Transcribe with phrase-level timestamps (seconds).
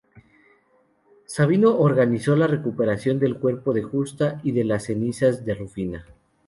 [1.27, 6.07] Sabino organizó la recuperación del cuerpo de Justa y de las cenizas de Rufina.